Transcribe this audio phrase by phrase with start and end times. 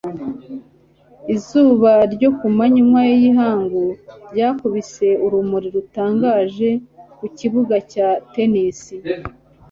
[1.35, 3.83] izuba ryo ku manywa y'ihangu
[4.31, 6.69] ryakubise urumuri rutangaje
[7.17, 8.79] ku kibuga cya tennis